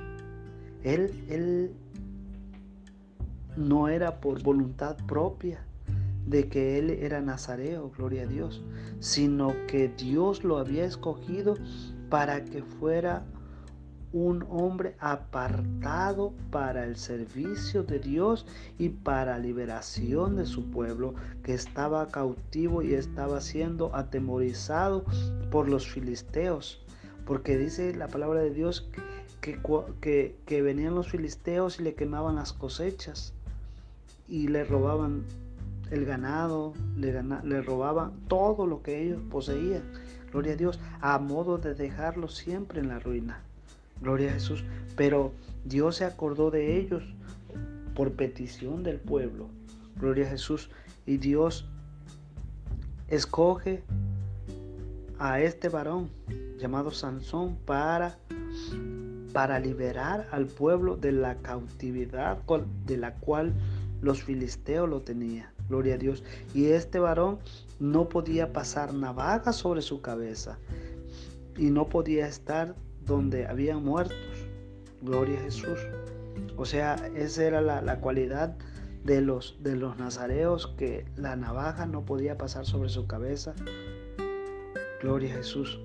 Él, 0.84 1.12
él 1.28 1.74
no 3.58 3.90
era 3.90 4.22
por 4.22 4.42
voluntad 4.42 4.96
propia 5.08 5.66
de 6.26 6.48
que 6.48 6.78
él 6.78 6.90
era 6.90 7.22
nazareo, 7.22 7.92
gloria 7.98 8.24
a 8.24 8.28
Dios, 8.28 8.62
sino 9.00 9.54
que 9.68 9.90
Dios 9.90 10.44
lo 10.44 10.58
había 10.58 10.86
escogido 10.86 11.56
para 12.10 12.44
que 12.44 12.62
fuera 12.64 13.26
un 14.18 14.46
hombre 14.50 14.96
apartado 15.00 16.34
para 16.50 16.86
el 16.86 16.98
servicio 16.98 17.84
de 17.84 18.00
Dios 18.00 18.46
y 18.80 18.90
para 18.90 19.38
liberación 19.38 20.36
de 20.36 20.46
su 20.46 20.72
pueblo 20.72 21.14
que 21.44 21.54
estaba 21.54 22.08
cautivo 22.08 22.82
y 22.82 22.96
estaba 22.96 23.42
siendo 23.42 23.96
atemorizado 23.96 25.06
por 25.52 25.70
los 25.70 25.88
filisteos. 25.88 26.84
Porque 27.26 27.58
dice 27.58 27.94
la 27.94 28.08
palabra 28.08 28.42
de 28.42 28.52
Dios 28.52 28.90
que, 29.42 30.36
que, 30.46 30.62
venían 30.62 30.96
los 30.96 31.10
filisteos 31.10 31.80
y 31.80 31.84
le 31.84 31.94
quemaban 31.94 32.36
las 32.36 32.54
cosechas 32.54 33.34
y 34.28 34.48
le 34.48 34.64
robaban 34.64 35.26
el 35.92 36.06
ganado, 36.06 36.74
le, 36.96 37.22
le 37.22 37.62
robaban 37.62 38.14
todo 38.28 38.66
lo 38.66 38.82
que 38.82 39.04
ellos 39.04 39.22
poseían. 39.30 39.84
Gloria 40.32 40.54
a 40.54 40.58
Dios, 40.58 40.80
a 41.02 41.20
modo 41.20 41.58
de 41.58 41.76
dejarlos 41.76 42.36
siempre 42.36 42.82
en 42.82 42.90
la 42.90 43.00
ruina. 43.00 43.47
Gloria 44.02 44.30
a 44.30 44.34
Jesús. 44.34 44.64
Pero 44.96 45.32
Dios 45.66 45.98
se 45.98 46.06
acordó 46.06 46.52
de 46.52 46.78
ellos 46.78 47.04
por 47.96 48.14
petición 48.14 48.84
del 48.84 49.00
pueblo. 49.00 49.50
Gloria 50.00 50.28
a 50.28 50.30
Jesús. 50.30 50.70
Y 51.06 51.18
Dios 51.18 51.68
escoge 53.08 53.84
a 55.20 55.40
este 55.42 55.70
varón 55.70 56.10
llamado 56.58 56.92
Sansón 56.92 57.58
para 57.66 58.18
para 59.38 59.60
liberar 59.60 60.28
al 60.32 60.48
pueblo 60.48 60.98
de 60.98 61.12
la 61.12 61.36
cautividad 61.36 62.40
de 62.88 62.98
la 62.98 63.14
cual 63.14 63.54
los 64.02 64.24
filisteos 64.24 64.90
lo 64.90 65.02
tenían. 65.02 65.50
Gloria 65.70 65.94
a 65.94 65.98
Dios. 66.00 66.24
Y 66.56 66.66
este 66.66 66.98
varón 66.98 67.38
no 67.80 68.10
podía 68.10 68.52
pasar 68.52 68.96
navaja 68.96 69.54
sobre 69.54 69.84
su 69.84 70.02
cabeza 70.02 70.58
y 71.56 71.70
no 71.70 71.88
podía 71.88 72.28
estar 72.28 72.74
donde 73.08 73.48
había 73.48 73.78
muertos. 73.78 74.18
Gloria 75.02 75.40
a 75.40 75.44
Jesús. 75.44 75.80
O 76.58 76.66
sea, 76.66 76.96
esa 77.16 77.46
era 77.46 77.62
la, 77.62 78.00
cualidad 78.00 78.56
de 79.04 79.22
los, 79.22 79.58
de 79.62 79.76
los 79.76 79.98
nazareos, 79.98 80.68
que 80.78 81.06
la 81.16 81.36
navaja 81.36 81.86
no 81.86 82.06
podía 82.06 82.38
pasar 82.38 82.66
sobre 82.66 82.90
su 82.90 83.08
cabeza. 83.08 83.54
Gloria 85.02 85.34
a 85.34 85.38
Jesús. 85.38 85.80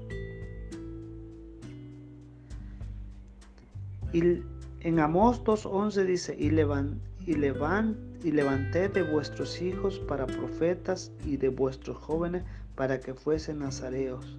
Y 4.12 4.42
en 4.80 4.98
Amós 4.98 5.42
2.11 5.44 6.04
dice, 6.04 6.36
y, 6.38 6.50
levan, 6.50 7.00
y, 7.26 7.34
levan, 7.34 7.96
y 8.22 8.32
levanté 8.32 8.88
de 8.88 9.02
vuestros 9.02 9.62
hijos 9.62 9.98
para 10.00 10.26
profetas 10.26 11.12
y 11.24 11.36
de 11.36 11.48
vuestros 11.48 11.96
jóvenes 11.96 12.42
para 12.74 13.00
que 13.00 13.14
fuesen 13.14 13.60
nazareos 13.60 14.38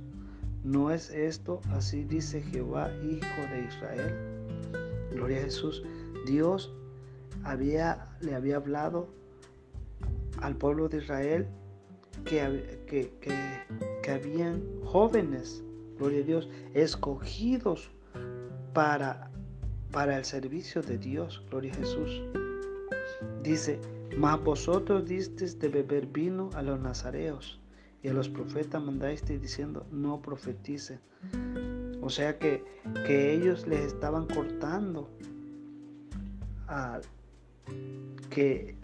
¿No 0.63 0.91
es 0.91 1.10
esto 1.10 1.60
así 1.72 2.05
dice 2.05 2.41
Jehová, 2.41 2.89
Hijo 3.03 3.41
de 3.51 3.65
Israel? 3.67 4.15
Gloria 5.12 5.39
a 5.39 5.43
Jesús. 5.43 5.84
Dios 6.25 6.74
había, 7.43 8.08
le 8.22 8.34
había 8.34 8.55
hablado 8.55 9.10
al 10.41 10.55
pueblo 10.55 10.88
de 10.88 11.00
Israel 11.00 11.48
que, 12.24 12.82
que, 12.88 13.12
que, 14.01 14.12
habían 14.12 14.63
jóvenes, 14.86 15.62
gloria 15.98 16.22
a 16.22 16.24
Dios, 16.24 16.50
escogidos 16.74 17.91
para, 18.74 19.29
para 19.91 20.17
el 20.17 20.24
servicio 20.24 20.82
de 20.82 20.98
Dios, 20.98 21.43
gloria 21.50 21.74
a 21.74 21.75
Jesús. 21.75 22.22
Dice, 23.43 23.82
mas 24.17 24.41
vosotros 24.41 25.05
disteis 25.05 25.60
de 25.60 25.67
beber 25.67 26.08
vino 26.08 26.50
a 26.53 26.62
los 26.62 26.79
nazareos 26.79 27.60
y 28.04 28.10
a 28.10 28.14
los 28.14 28.28
profetas 28.28 28.84
mandaste 28.84 29.40
diciendo, 29.40 29.88
no 29.92 30.22
profeticen. 30.22 31.00
O 32.02 32.10
sea 32.10 32.38
que, 32.38 32.64
que 33.08 33.34
ellos 33.34 33.66
les 33.66 33.80
estaban 33.86 34.28
cortando 34.28 35.10
a, 36.68 37.00
que 38.30 38.76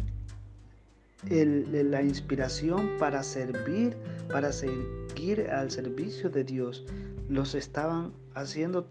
la 1.28 2.02
inspiración 2.02 2.92
para 2.98 3.24
servir, 3.24 3.98
para 4.32 4.54
seguir 4.54 5.50
al 5.52 5.70
servicio 5.70 6.30
de 6.30 6.46
Dios, 6.46 6.86
los 7.28 7.56
estaban 7.56 8.14
haciendo 8.36 8.88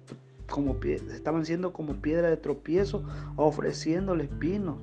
como 0.50 0.78
estaban 0.82 1.44
siendo 1.44 1.72
como 1.72 1.94
piedra 1.94 2.28
de 2.28 2.36
tropiezo, 2.36 3.04
ofreciéndoles 3.36 4.36
vino, 4.38 4.78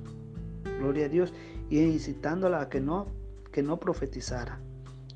gloria 0.78 1.06
a 1.06 1.08
Dios, 1.08 1.32
y 1.70 1.80
incitándola 1.80 2.62
a 2.62 2.68
que 2.68 2.80
no, 2.80 3.06
que 3.52 3.62
no 3.62 3.78
profetizara. 3.78 4.60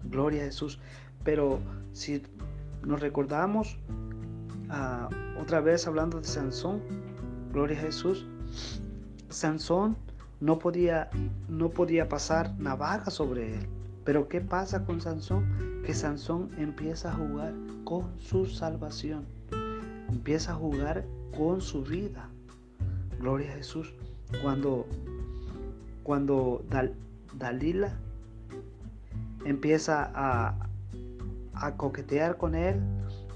Gloria 0.04 0.42
a 0.42 0.46
Jesús. 0.46 0.78
Pero 1.24 1.60
si 1.92 2.22
nos 2.82 3.00
recordamos 3.00 3.78
ah, 4.68 5.08
otra 5.40 5.60
vez 5.60 5.86
hablando 5.86 6.20
de 6.20 6.26
Sansón, 6.26 6.80
gloria 7.52 7.78
a 7.78 7.82
Jesús, 7.82 8.26
Sansón 9.28 9.96
no 10.40 10.58
podía, 10.58 11.10
no 11.48 11.70
podía 11.70 12.08
pasar 12.08 12.58
navaja 12.58 13.10
sobre 13.10 13.54
él. 13.54 13.66
Pero 14.04 14.28
¿qué 14.28 14.40
pasa 14.40 14.84
con 14.84 15.00
Sansón? 15.00 15.82
Que 15.84 15.94
Sansón 15.94 16.50
empieza 16.58 17.10
a 17.10 17.14
jugar 17.14 17.54
con 17.84 18.18
su 18.18 18.46
salvación. 18.46 19.26
Empieza 20.08 20.52
a 20.52 20.54
jugar 20.54 21.04
con 21.36 21.60
su 21.60 21.82
vida. 21.82 22.28
Gloria 23.20 23.50
a 23.52 23.56
Jesús. 23.56 23.92
Cuando, 24.42 24.86
cuando 26.02 26.64
Dalila 27.34 27.98
empieza 29.44 30.10
a, 30.14 30.66
coquetear 31.76 32.38
con 32.38 32.54
él 32.54 32.80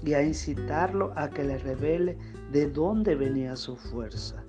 y 0.03 0.13
a 0.13 0.23
incitarlo 0.23 1.13
a 1.15 1.29
que 1.29 1.43
le 1.43 1.59
revele 1.59 2.17
de 2.51 2.69
dónde 2.69 3.15
venía 3.15 3.55
su 3.55 3.75
fuerza. 3.75 4.43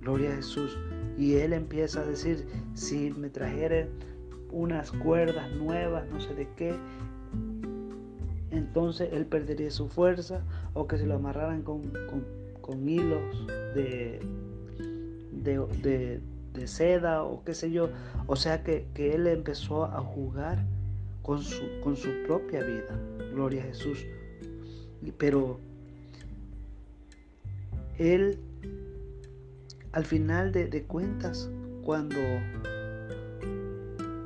Gloria 0.00 0.32
a 0.32 0.36
Jesús. 0.36 0.78
Y 1.18 1.34
él 1.34 1.52
empieza 1.52 2.00
a 2.00 2.04
decir, 2.04 2.46
si 2.74 3.10
me 3.10 3.28
trajeren 3.28 3.88
unas 4.52 4.92
cuerdas 4.92 5.50
nuevas, 5.56 6.04
no 6.10 6.20
sé 6.20 6.34
de 6.34 6.48
qué, 6.56 6.76
entonces 8.50 9.08
él 9.12 9.26
perdería 9.26 9.70
su 9.70 9.88
fuerza 9.88 10.42
o 10.74 10.86
que 10.86 10.98
se 10.98 11.06
lo 11.06 11.14
amarraran 11.14 11.62
con, 11.62 12.88
hilos 12.88 13.46
de, 13.74 14.20
de, 15.32 16.20
de 16.52 16.66
seda 16.66 17.24
o 17.24 17.42
qué 17.44 17.54
sé 17.54 17.70
yo. 17.70 17.90
O 18.26 18.36
sea 18.36 18.62
que, 18.62 18.86
él 18.96 19.26
empezó 19.26 19.84
a 19.84 20.00
jugar 20.00 20.64
con 21.22 21.42
su, 21.42 21.62
con 21.82 21.96
su 21.96 22.08
propia 22.26 22.62
vida. 22.62 22.98
Gloria 23.32 23.62
a 23.62 23.66
Jesús. 23.66 24.04
Pero 25.18 25.58
él, 27.98 28.38
al 29.92 30.04
final 30.04 30.52
de, 30.52 30.82
cuentas, 30.84 31.50
cuando, 31.84 32.18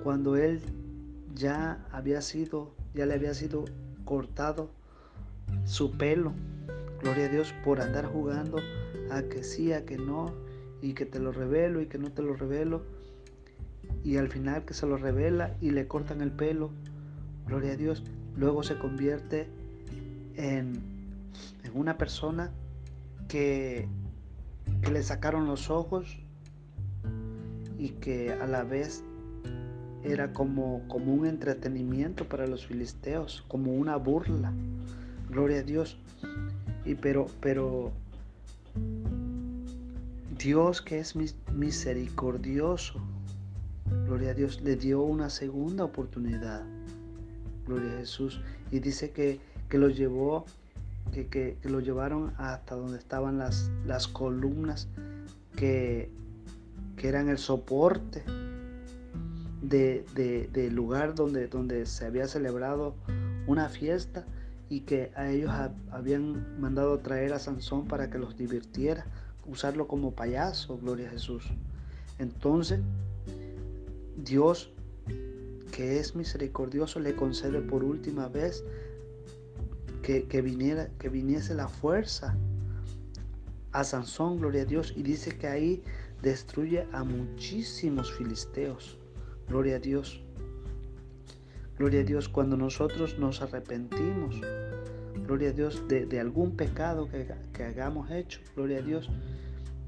cuando 0.03 0.37
él 0.37 0.61
ya 1.35 1.87
había 1.93 2.21
sido, 2.21 2.73
ya 2.95 3.07
le 3.07 3.15
había 3.15 3.35
sido 3.35 3.65
cortado 4.05 4.71
su 5.65 5.93
pelo, 5.93 6.33
gloria 7.03 7.27
a 7.27 7.29
Dios, 7.29 7.55
por 7.65 7.81
andar 7.81 8.07
jugando 8.07 8.59
a 9.11 9.23
que 9.23 9.43
sí, 9.43 9.73
a 9.73 9.85
que 9.85 9.97
no, 9.97 10.33
y 10.83 10.95
que 10.95 11.07
te 11.07 11.19
lo 11.19 11.33
revelo 11.33 11.81
y 11.81 11.87
que 11.87 11.99
no 11.99 12.13
te 12.13 12.23
lo 12.23 12.35
revelo. 12.35 12.83
Y 14.07 14.19
al 14.19 14.29
final 14.29 14.65
que 14.65 14.73
se 14.73 14.87
lo 14.87 14.97
revela 14.97 15.57
y 15.61 15.71
le 15.71 15.89
cortan 15.89 16.21
el 16.21 16.31
pelo, 16.31 16.71
gloria 17.45 17.73
a 17.73 17.77
Dios, 17.77 18.05
luego 18.37 18.63
se 18.63 18.79
convierte 18.79 19.49
en, 20.37 20.81
en 21.65 21.73
una 21.75 21.99
persona 21.99 22.53
que, 23.27 23.89
que 24.81 24.93
le 24.93 25.03
sacaron 25.03 25.49
los 25.49 25.71
ojos 25.71 26.21
y 27.81 27.89
que 27.89 28.33
a 28.33 28.47
la 28.47 28.63
vez 28.63 29.03
era 30.05 30.33
como, 30.33 30.87
como 30.87 31.13
un 31.13 31.27
entretenimiento 31.27 32.29
para 32.29 32.47
los 32.47 32.65
filisteos, 32.65 33.45
como 33.49 33.73
una 33.73 33.97
burla. 33.97 34.53
Gloria 35.29 35.59
a 35.59 35.63
Dios. 35.65 35.99
Y 36.85 36.95
pero, 36.95 37.27
pero 37.41 37.91
Dios 40.39 40.81
que 40.81 41.01
es 41.01 41.17
misericordioso, 41.53 43.01
gloria 44.05 44.31
a 44.31 44.35
Dios, 44.35 44.61
le 44.63 44.77
dio 44.77 45.03
una 45.03 45.31
segunda 45.31 45.85
oportunidad, 45.85 46.65
gloria 47.67 47.93
a 47.95 47.99
Jesús, 47.99 48.41
y 48.71 48.81
dice 48.81 49.11
que, 49.11 49.41
que 49.69 49.79
lo 49.79 49.89
llevó, 49.89 50.47
que, 51.13 51.29
que, 51.29 51.57
lo 51.65 51.81
llevaron 51.81 52.33
hasta 52.37 52.75
donde 52.75 52.99
estaban 52.99 53.39
las, 53.39 53.71
las 53.85 54.09
columnas 54.09 54.89
que, 55.57 56.11
eran 57.03 57.29
el 57.29 57.39
soporte 57.39 58.25
del 59.63 60.05
de, 60.15 60.71
lugar 60.73 61.15
donde, 61.15 61.47
donde 61.47 61.87
se 61.87 62.05
había 62.05 62.27
celebrado 62.27 62.97
una 63.47 63.69
fiesta 63.69 64.25
y 64.69 64.81
que 64.81 65.13
a 65.15 65.31
ellos 65.31 65.53
habían 65.93 66.61
mandado 66.61 66.99
traer 66.99 67.33
a 67.33 67.39
Sansón 67.39 67.87
para 67.87 68.11
que 68.11 68.19
los 68.19 68.37
divirtiera 68.37 69.07
usarlo 69.47 69.87
como 69.87 70.13
payaso, 70.13 70.79
gloria 70.79 71.07
a 71.07 71.11
Jesús. 71.13 71.45
Entonces, 72.19 72.81
Dios, 74.17 74.73
que 75.73 75.99
es 75.99 76.17
misericordioso, 76.17 77.01
le 77.01 77.15
concede 77.15 77.61
por 77.61 77.85
última 77.85 78.29
vez 78.29 78.65
que, 80.03 80.41
viniera, 80.41 80.89
que 80.99 81.09
viniese 81.09 81.55
la 81.55 81.69
fuerza 81.69 82.37
a 83.73 83.83
Sansón, 83.83 84.39
gloria 84.39 84.63
a 84.63 84.65
Dios, 84.65 84.93
y 84.97 85.03
dice 85.03 85.37
que 85.37 85.49
ahí 85.49 85.83
destruye 86.23 86.87
a 86.93 87.03
muchísimos 87.05 88.13
filisteos. 88.13 88.99
Gloria 89.49 89.77
a 89.77 89.79
Dios. 89.81 90.23
Gloria 91.77 92.01
a 92.01 92.05
Dios 92.05 92.29
cuando 92.29 92.57
nosotros 92.57 93.19
nos 93.19 93.43
arrepentimos. 93.43 94.41
Gloria 95.27 95.51
a 95.51 95.53
Dios 95.53 95.83
de, 95.89 96.21
algún 96.21 96.57
pecado 96.57 97.09
que, 97.09 97.27
que 97.53 97.65
hagamos 97.65 98.11
hecho. 98.11 98.41
Gloria 98.55 98.79
a 98.79 98.83
Dios. 98.83 99.11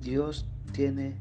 Dios 0.00 0.48
tiene 0.72 1.16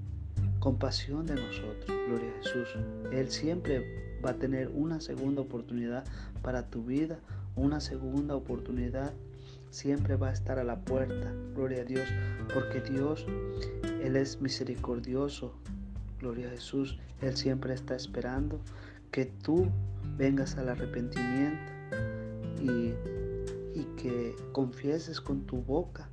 compasión 0.67 1.25
de 1.25 1.35
nosotros. 1.35 1.97
Gloria 2.09 2.29
a 2.29 2.43
Jesús. 2.43 2.67
Él 3.13 3.31
siempre 3.31 4.19
va 4.23 4.31
a 4.31 4.33
tener 4.33 4.69
una 4.73 4.99
segunda 4.99 5.41
oportunidad 5.41 6.03
para 6.41 6.69
tu 6.69 6.83
vida. 6.83 7.19
Una 7.55 7.79
segunda 7.79 8.35
oportunidad 8.35 9.13
siempre 9.69 10.17
va 10.17 10.27
a 10.27 10.33
estar 10.33 10.59
a 10.59 10.65
la 10.65 10.81
puerta. 10.81 11.31
Gloria 11.55 11.83
a 11.83 11.85
Dios. 11.85 12.09
Porque 12.53 12.81
Dios, 12.81 13.25
Él 14.03 14.17
es 14.17 14.41
misericordioso. 14.41 15.53
Gloria 16.19 16.47
a 16.47 16.51
Jesús. 16.51 16.99
Él 17.21 17.37
siempre 17.37 17.73
está 17.73 17.95
esperando 17.95 18.59
que 19.11 19.23
tú 19.23 19.69
vengas 20.17 20.57
al 20.57 20.67
arrepentimiento 20.67 21.71
y, 22.61 22.93
y 23.73 23.85
que 23.95 24.35
confieses 24.51 25.21
con 25.21 25.45
tu 25.45 25.61
boca 25.61 26.09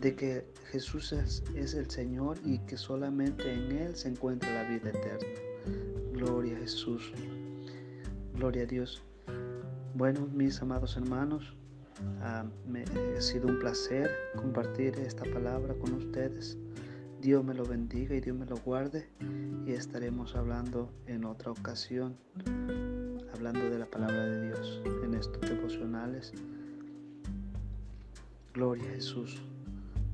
de 0.00 0.14
que 0.14 0.46
Jesús 0.70 1.12
es, 1.12 1.42
el 1.54 1.90
Señor 1.90 2.38
y 2.44 2.58
que 2.60 2.76
solamente 2.76 3.52
en 3.52 3.72
Él 3.72 3.96
se 3.96 4.08
encuentra 4.08 4.52
la 4.52 4.68
vida 4.68 4.90
eterna. 4.90 5.28
Gloria 6.12 6.56
a 6.56 6.60
Jesús. 6.60 7.12
Gloria 8.34 8.62
a 8.62 8.66
Dios. 8.66 9.02
Bueno, 9.94 10.28
mis 10.32 10.60
amados 10.60 10.96
hermanos, 10.96 11.56
Ah, 12.20 12.44
ha 13.16 13.20
sido 13.20 13.48
un 13.48 13.58
placer 13.58 14.10
compartir 14.36 14.98
esta 14.98 15.24
palabra 15.24 15.74
con 15.74 15.94
ustedes. 15.94 16.58
Dios 17.20 17.42
me 17.42 17.54
lo 17.54 17.64
bendiga 17.64 18.14
y 18.14 18.20
Dios 18.20 18.36
me 18.36 18.44
lo 18.44 18.56
guarde 18.58 19.08
y 19.66 19.72
estaremos 19.72 20.36
hablando 20.36 20.92
en 21.06 21.24
otra 21.24 21.50
ocasión, 21.50 22.16
hablando 23.32 23.70
de 23.70 23.78
la 23.78 23.86
palabra 23.86 24.26
de 24.26 24.46
Dios 24.48 24.82
en 25.02 25.14
estos 25.14 25.40
devocionales. 25.40 26.32
Gloria 28.52 28.84
a 28.90 28.94
Jesús. 28.94 29.42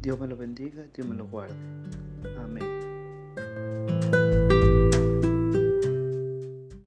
Dios 0.03 0.19
me 0.19 0.27
lo 0.27 0.37
bendiga, 0.37 0.85
Dios 0.93 1.07
me 1.07 1.15
lo 1.15 1.27
guarde. 1.29 1.55
Amén. 2.37 2.82